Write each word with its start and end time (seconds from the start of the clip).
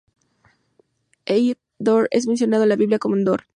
Ein 1.27 1.53
Dor 1.77 2.07
es 2.09 2.25
mencionado 2.25 2.63
en 2.63 2.69
la 2.69 2.75
Biblia 2.75 2.97
como 2.97 3.15
Endor. 3.17 3.43